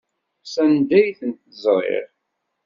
S 0.51 0.55
anda 0.63 0.99
i 1.01 1.11
ten-ẓṛiɣ. 1.19 2.09